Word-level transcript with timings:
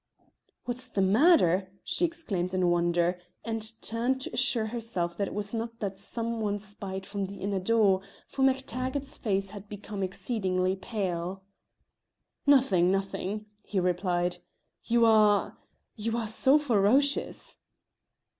"What's 0.65 0.89
the 0.89 1.03
matter?" 1.03 1.71
she 1.83 2.05
exclaimed 2.05 2.55
in 2.55 2.71
wonder, 2.71 3.19
and 3.45 3.61
turned 3.83 4.19
to 4.21 4.33
assure 4.33 4.65
herself 4.65 5.15
that 5.17 5.27
it 5.27 5.33
was 5.35 5.53
not 5.53 5.79
that 5.79 5.99
some 5.99 6.39
one 6.41 6.57
spied 6.57 7.05
from 7.05 7.25
the 7.25 7.37
inner 7.37 7.59
door, 7.59 8.01
for 8.25 8.41
Mac 8.41 8.63
Taggart's 8.65 9.15
face 9.15 9.51
had 9.51 9.69
become 9.69 10.01
exceeding 10.01 10.75
pale. 10.77 11.43
"Nothing, 12.47 12.89
nothing," 12.91 13.45
he 13.63 13.79
replied; 13.79 14.37
"you 14.85 15.05
are 15.05 15.59
you 15.95 16.17
are 16.17 16.27
so 16.27 16.57
ferocious." 16.57 17.57